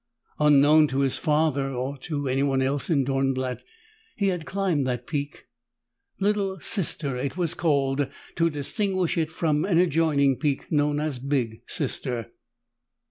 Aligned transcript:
Unknown 0.39 0.87
to 0.87 1.01
his 1.01 1.19
father, 1.19 1.69
or 1.71 1.95
to 1.99 2.27
anyone 2.27 2.59
else 2.59 2.89
in 2.89 3.03
Dornblatt, 3.03 3.63
he 4.15 4.29
had 4.29 4.47
climbed 4.47 4.87
that 4.87 5.05
peak. 5.05 5.45
Little 6.19 6.59
Sister 6.59 7.15
it 7.17 7.37
was 7.37 7.53
called, 7.53 8.07
to 8.35 8.49
distinguish 8.49 9.15
it 9.15 9.31
from 9.31 9.63
an 9.63 9.77
adjoining 9.77 10.37
peak 10.37 10.71
known 10.71 10.99
as 10.99 11.19
Big 11.19 11.61
Sister. 11.67 12.31